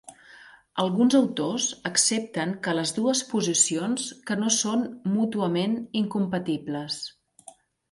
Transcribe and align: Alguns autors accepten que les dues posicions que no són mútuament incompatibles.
Alguns 0.83 1.15
autors 1.19 1.67
accepten 1.89 2.55
que 2.67 2.73
les 2.79 2.95
dues 2.99 3.21
posicions 3.35 4.09
que 4.31 4.39
no 4.41 4.51
són 4.63 4.89
mútuament 5.13 5.79
incompatibles. 6.03 7.01